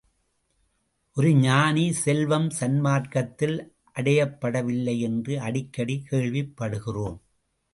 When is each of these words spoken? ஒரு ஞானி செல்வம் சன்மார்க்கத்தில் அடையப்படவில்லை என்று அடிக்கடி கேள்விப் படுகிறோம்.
ஒரு 1.17 1.33
ஞானி 1.33 1.91
செல்வம் 1.91 2.47
சன்மார்க்கத்தில் 2.59 3.55
அடையப்படவில்லை 3.95 4.99
என்று 4.99 5.39
அடிக்கடி 5.39 6.01
கேள்விப் 6.03 6.53
படுகிறோம். 6.57 7.19